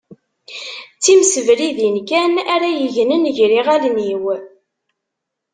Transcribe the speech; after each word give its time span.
D 0.97 0.99
timsebridin 1.03 1.97
kan 2.09 2.33
ara 2.53 2.69
yegnen 2.71 3.23
gar 3.35 3.51
iɣallen-iw 3.59 4.25